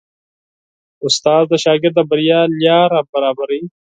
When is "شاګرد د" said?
1.63-1.99